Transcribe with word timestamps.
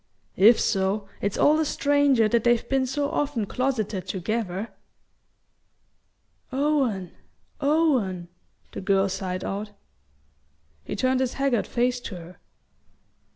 "If 0.39 0.59
so, 0.59 1.07
it's 1.21 1.37
all 1.37 1.55
the 1.55 1.63
stranger 1.63 2.27
that 2.27 2.43
they've 2.43 2.67
been 2.67 2.87
so 2.87 3.11
often 3.11 3.45
closeted 3.45 4.07
together!" 4.07 4.69
"Owen, 6.51 7.11
Owen" 7.59 8.27
the 8.71 8.81
girl 8.81 9.07
sighed 9.09 9.43
out. 9.43 9.73
He 10.83 10.95
turned 10.95 11.19
his 11.19 11.33
haggard 11.33 11.67
face 11.67 11.99
to 11.99 12.15
her. 12.15 12.39